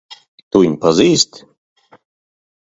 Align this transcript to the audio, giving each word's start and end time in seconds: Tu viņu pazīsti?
Tu 0.55 0.61
viņu 0.63 0.79
pazīsti? 0.87 1.45